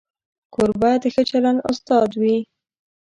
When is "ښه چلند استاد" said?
1.13-2.09